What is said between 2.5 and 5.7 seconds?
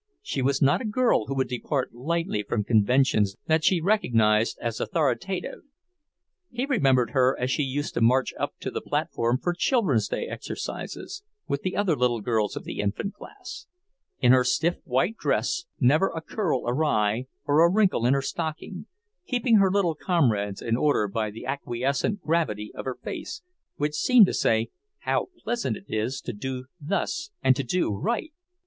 conventions that she recognized as authoritative.